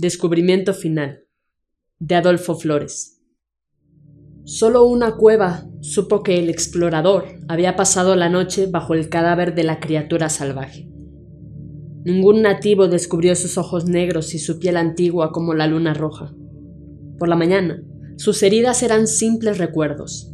Descubrimiento 0.00 0.72
final 0.72 1.24
de 1.98 2.14
Adolfo 2.14 2.54
Flores. 2.54 3.20
Solo 4.44 4.84
una 4.84 5.16
cueva 5.16 5.66
supo 5.82 6.22
que 6.22 6.38
el 6.38 6.48
explorador 6.48 7.26
había 7.48 7.76
pasado 7.76 8.16
la 8.16 8.30
noche 8.30 8.66
bajo 8.66 8.94
el 8.94 9.10
cadáver 9.10 9.54
de 9.54 9.62
la 9.62 9.78
criatura 9.78 10.30
salvaje. 10.30 10.88
Ningún 12.02 12.40
nativo 12.40 12.88
descubrió 12.88 13.36
sus 13.36 13.58
ojos 13.58 13.84
negros 13.84 14.34
y 14.34 14.38
su 14.38 14.58
piel 14.58 14.78
antigua 14.78 15.32
como 15.32 15.52
la 15.52 15.66
luna 15.66 15.92
roja. 15.92 16.32
Por 17.18 17.28
la 17.28 17.36
mañana, 17.36 17.82
sus 18.16 18.42
heridas 18.42 18.82
eran 18.82 19.06
simples 19.06 19.58
recuerdos. 19.58 20.32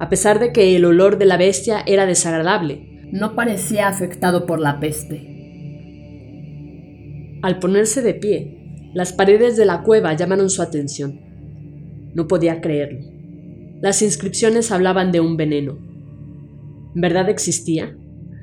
A 0.00 0.08
pesar 0.08 0.40
de 0.40 0.52
que 0.52 0.74
el 0.74 0.84
olor 0.84 1.18
de 1.18 1.26
la 1.26 1.36
bestia 1.36 1.84
era 1.86 2.04
desagradable, 2.04 3.06
no 3.12 3.36
parecía 3.36 3.86
afectado 3.86 4.44
por 4.44 4.58
la 4.58 4.80
peste. 4.80 5.36
Al 7.42 7.60
ponerse 7.60 8.02
de 8.02 8.14
pie, 8.14 8.58
las 8.98 9.12
paredes 9.12 9.56
de 9.56 9.64
la 9.64 9.84
cueva 9.84 10.12
llamaron 10.14 10.50
su 10.50 10.60
atención. 10.60 11.20
No 12.14 12.26
podía 12.26 12.60
creerlo. 12.60 12.98
Las 13.80 14.02
inscripciones 14.02 14.72
hablaban 14.72 15.12
de 15.12 15.20
un 15.20 15.36
veneno. 15.36 15.78
¿Verdad 16.96 17.28
existía? 17.28 17.96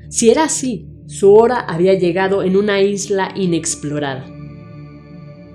Si 0.08 0.30
era 0.30 0.44
así, 0.44 0.88
su 1.08 1.34
hora 1.34 1.58
había 1.58 1.92
llegado 1.92 2.42
en 2.42 2.56
una 2.56 2.80
isla 2.80 3.32
inexplorada. 3.36 4.24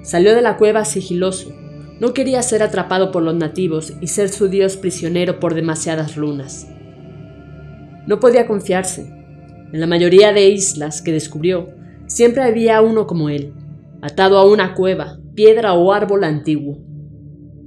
Salió 0.03 0.35
de 0.35 0.43
la 0.43 0.57
cueva 0.57 0.85
sigiloso. 0.85 1.51
No 1.99 2.13
quería 2.13 2.43
ser 2.43 2.61
atrapado 2.61 3.11
por 3.11 3.23
los 3.23 3.33
nativos 3.33 3.93
y 4.01 4.05
ser 4.05 4.29
su 4.29 4.49
dios 4.49 4.77
prisionero 4.77 5.39
por 5.39 5.55
demasiadas 5.55 6.15
lunas. 6.15 6.67
No 8.05 8.19
podía 8.19 8.45
confiarse. 8.45 9.11
En 9.73 9.79
la 9.79 9.87
mayoría 9.87 10.31
de 10.31 10.49
islas 10.49 11.01
que 11.01 11.11
descubrió, 11.11 11.69
siempre 12.05 12.43
había 12.43 12.83
uno 12.83 13.07
como 13.07 13.29
él, 13.29 13.53
atado 14.01 14.37
a 14.37 14.45
una 14.45 14.73
cueva, 14.73 15.19
piedra 15.35 15.73
o 15.73 15.93
árbol 15.93 16.23
antiguo. 16.23 16.79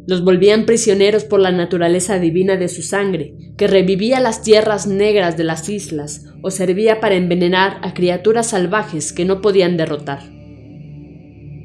Los 0.07 0.23
volvían 0.23 0.67
prisioneros 0.67 1.25
por 1.25 1.41
la 1.41 1.53
naturaleza 1.53 2.19
divina 2.19 2.57
de 2.57 2.69
su 2.69 2.83
sangre, 2.83 3.35
que 3.57 3.69
revivía 3.69 4.21
las 4.21 4.43
tierras 4.43 4.87
negras 4.87 5.37
de 5.37 5.45
las 5.45 5.69
islas 5.69 6.27
o 6.43 6.51
servía 6.51 7.01
para 7.01 7.15
envenenar 7.15 7.79
a 7.83 7.95
criaturas 7.95 8.49
salvajes 8.49 9.13
que 9.13 9.25
no 9.25 9.41
podían 9.41 9.77
derrotar. 9.77 10.21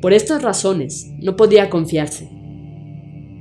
Por 0.02 0.14
estas 0.14 0.42
razones, 0.42 1.12
no 1.20 1.36
podía 1.36 1.70
confiarse. 1.70 2.30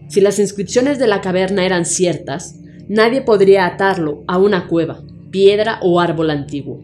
Si 0.09 0.21
las 0.21 0.39
inscripciones 0.41 0.99
de 0.99 1.07
la 1.07 1.21
caverna 1.21 1.65
eran 1.65 1.85
ciertas, 1.85 2.59
nadie 2.89 3.21
podría 3.21 3.67
atarlo 3.67 4.25
a 4.27 4.39
una 4.39 4.67
cueva, 4.67 5.05
piedra 5.31 5.79
o 5.83 6.01
árbol 6.01 6.31
antiguo. 6.31 6.83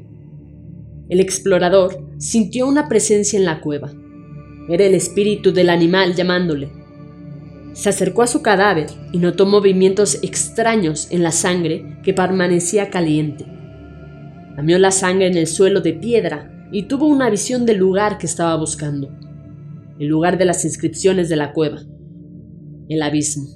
El 1.09 1.19
explorador 1.19 1.99
sintió 2.19 2.69
una 2.69 2.89
presencia 2.89 3.39
en 3.39 3.47
la 3.47 3.61
cueva 3.61 3.93
era 4.69 4.85
el 4.85 4.95
espíritu 4.95 5.53
del 5.53 5.71
animal 5.71 6.15
llamándole. 6.15 6.71
Se 7.75 7.89
acercó 7.89 8.23
a 8.23 8.27
su 8.27 8.41
cadáver 8.41 8.87
y 9.13 9.19
notó 9.19 9.47
movimientos 9.47 10.19
extraños 10.23 11.09
en 11.11 11.23
la 11.23 11.33
sangre 11.33 11.99
que 12.03 12.15
permanecía 12.15 12.89
caliente. 12.89 13.45
Lamió 14.57 14.79
la 14.79 14.93
sangre 14.93 15.27
en 15.27 15.37
el 15.37 15.49
suelo 15.49 15.81
de 15.81 15.93
piedra 15.93 16.69
y 16.71 16.85
tuvo 16.85 17.07
una 17.07 17.29
visión 17.31 17.67
del 17.67 17.79
lugar 17.79 18.19
que 18.19 18.27
estaba 18.27 18.57
buscando, 18.57 19.11
el 19.99 20.07
lugar 20.07 20.39
de 20.39 20.45
las 20.45 20.65
inscripciones 20.65 21.29
de 21.29 21.37
la 21.37 21.53
cueva, 21.53 21.81
el 22.89 23.03
abismo. 23.03 23.49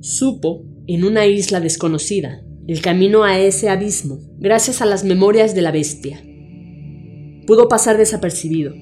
Supo, 0.00 0.64
en 0.86 1.04
una 1.04 1.26
isla 1.26 1.60
desconocida, 1.60 2.42
el 2.66 2.80
camino 2.80 3.24
a 3.24 3.38
ese 3.38 3.68
abismo 3.68 4.20
gracias 4.38 4.80
a 4.80 4.86
las 4.86 5.04
memorias 5.04 5.54
de 5.54 5.62
la 5.62 5.70
bestia. 5.70 6.22
Pudo 7.46 7.68
pasar 7.68 7.98
desapercibido, 7.98 8.74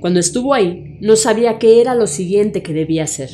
cuando 0.00 0.20
estuvo 0.20 0.54
ahí, 0.54 0.96
no 1.00 1.16
sabía 1.16 1.58
qué 1.58 1.80
era 1.80 1.94
lo 1.94 2.06
siguiente 2.06 2.62
que 2.62 2.72
debía 2.72 3.04
hacer. 3.04 3.30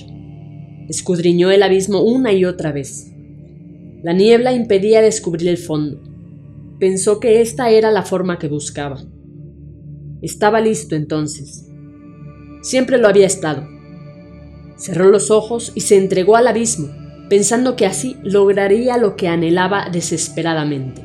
Escudriñó 0.88 1.50
el 1.50 1.62
abismo 1.62 2.02
una 2.02 2.32
y 2.32 2.44
otra 2.44 2.72
vez. 2.72 3.10
La 4.02 4.12
niebla 4.12 4.52
impedía 4.52 5.02
descubrir 5.02 5.48
el 5.48 5.58
fondo. 5.58 6.00
Pensó 6.78 7.20
que 7.20 7.41
esta 7.41 7.70
era 7.70 7.91
la 7.91 8.02
forma 8.02 8.38
que 8.38 8.48
buscaba. 8.48 9.02
Estaba 10.22 10.60
listo 10.60 10.97
entonces. 10.97 11.66
Siempre 12.62 12.98
lo 12.98 13.08
había 13.08 13.26
estado. 13.26 13.66
Cerró 14.76 15.10
los 15.10 15.31
ojos 15.31 15.72
y 15.75 15.82
se 15.82 15.96
entregó 15.96 16.36
al 16.36 16.46
abismo, 16.46 16.88
pensando 17.28 17.76
que 17.76 17.86
así 17.86 18.16
lograría 18.22 18.96
lo 18.96 19.16
que 19.16 19.28
anhelaba 19.28 19.88
desesperadamente. 19.91 21.02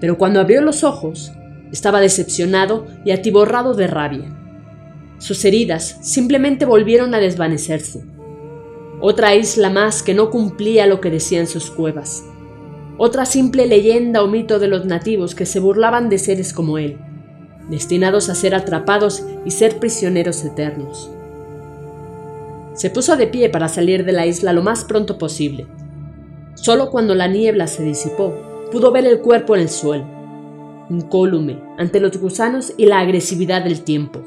Pero 0.00 0.18
cuando 0.18 0.40
abrió 0.40 0.60
los 0.62 0.84
ojos, 0.84 1.32
estaba 1.72 2.00
decepcionado 2.00 2.86
y 3.04 3.10
atiborrado 3.10 3.74
de 3.74 3.86
rabia. 3.86 4.24
Sus 5.18 5.44
heridas 5.44 5.98
simplemente 6.02 6.64
volvieron 6.64 7.14
a 7.14 7.18
desvanecerse. 7.18 8.04
Otra 9.00 9.34
isla 9.34 9.70
más 9.70 10.02
que 10.02 10.14
no 10.14 10.30
cumplía 10.30 10.86
lo 10.86 11.00
que 11.00 11.10
decían 11.10 11.46
sus 11.46 11.70
cuevas. 11.70 12.24
Otra 12.98 13.26
simple 13.26 13.66
leyenda 13.66 14.22
o 14.22 14.28
mito 14.28 14.58
de 14.58 14.68
los 14.68 14.86
nativos 14.86 15.34
que 15.34 15.46
se 15.46 15.60
burlaban 15.60 16.08
de 16.08 16.18
seres 16.18 16.52
como 16.52 16.78
él, 16.78 16.98
destinados 17.68 18.30
a 18.30 18.34
ser 18.34 18.54
atrapados 18.54 19.24
y 19.44 19.50
ser 19.50 19.78
prisioneros 19.78 20.42
eternos. 20.44 21.10
Se 22.74 22.90
puso 22.90 23.16
de 23.16 23.26
pie 23.26 23.48
para 23.48 23.68
salir 23.68 24.04
de 24.04 24.12
la 24.12 24.26
isla 24.26 24.52
lo 24.52 24.62
más 24.62 24.84
pronto 24.84 25.18
posible. 25.18 25.66
Solo 26.54 26.90
cuando 26.90 27.14
la 27.14 27.26
niebla 27.26 27.66
se 27.66 27.82
disipó, 27.82 28.34
pudo 28.72 28.92
ver 28.92 29.06
el 29.06 29.20
cuerpo 29.20 29.54
en 29.54 29.62
el 29.62 29.68
suelo 29.68 30.15
incólume 30.90 31.60
ante 31.78 32.00
los 32.00 32.18
gusanos 32.18 32.72
y 32.76 32.86
la 32.86 33.00
agresividad 33.00 33.64
del 33.64 33.82
tiempo. 33.82 34.22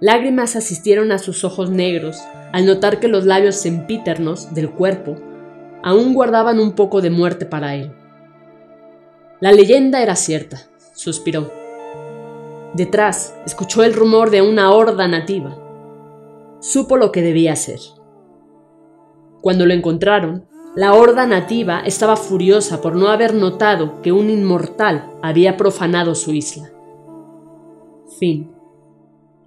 Lágrimas 0.00 0.54
asistieron 0.56 1.10
a 1.10 1.18
sus 1.18 1.44
ojos 1.44 1.70
negros 1.70 2.18
al 2.52 2.66
notar 2.66 3.00
que 3.00 3.08
los 3.08 3.24
labios 3.24 3.56
sempiternos 3.56 4.54
del 4.54 4.70
cuerpo 4.70 5.16
aún 5.82 6.14
guardaban 6.14 6.60
un 6.60 6.72
poco 6.72 7.00
de 7.00 7.10
muerte 7.10 7.46
para 7.46 7.74
él. 7.74 7.92
La 9.40 9.52
leyenda 9.52 10.02
era 10.02 10.16
cierta, 10.16 10.62
suspiró. 10.94 11.52
Detrás 12.74 13.34
escuchó 13.46 13.82
el 13.82 13.94
rumor 13.94 14.30
de 14.30 14.42
una 14.42 14.72
horda 14.72 15.08
nativa. 15.08 15.56
Supo 16.60 16.96
lo 16.96 17.12
que 17.12 17.22
debía 17.22 17.52
hacer. 17.52 17.78
Cuando 19.40 19.64
lo 19.66 19.74
encontraron, 19.74 20.46
la 20.78 20.94
horda 20.94 21.26
nativa 21.26 21.82
estaba 21.84 22.16
furiosa 22.16 22.80
por 22.80 22.94
no 22.94 23.08
haber 23.08 23.34
notado 23.34 24.00
que 24.00 24.12
un 24.12 24.30
inmortal 24.30 25.12
había 25.24 25.56
profanado 25.56 26.14
su 26.14 26.32
isla. 26.32 26.70
Fin. 28.20 28.52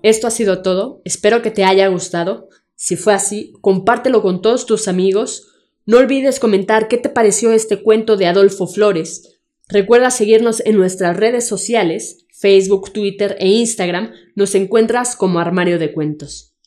Esto 0.03 0.27
ha 0.27 0.29
sido 0.29 0.61
todo, 0.61 1.01
espero 1.05 1.41
que 1.41 1.49
te 1.49 1.63
haya 1.63 1.87
gustado. 1.87 2.49
Si 2.75 2.97
fue 2.97 3.13
así, 3.13 3.53
compártelo 3.61 4.21
con 4.21 4.41
todos 4.41 4.65
tus 4.65 4.89
amigos. 4.89 5.47
No 5.85 5.99
olvides 5.99 6.41
comentar 6.41 6.89
qué 6.89 6.97
te 6.97 7.07
pareció 7.07 7.53
este 7.53 7.81
cuento 7.81 8.17
de 8.17 8.27
Adolfo 8.27 8.67
Flores. 8.67 9.39
Recuerda 9.69 10.11
seguirnos 10.11 10.61
en 10.65 10.75
nuestras 10.75 11.15
redes 11.15 11.47
sociales, 11.47 12.25
Facebook, 12.37 12.91
Twitter 12.91 13.37
e 13.39 13.47
Instagram. 13.47 14.11
Nos 14.35 14.53
encuentras 14.53 15.15
como 15.15 15.39
Armario 15.39 15.79
de 15.79 15.93
Cuentos. 15.93 16.57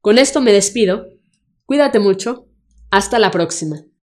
Con 0.00 0.18
esto 0.18 0.40
me 0.40 0.52
despido. 0.52 1.08
Cuídate 1.66 1.98
mucho. 1.98 2.46
Hasta 2.90 3.18
la 3.18 3.32
próxima. 3.32 3.87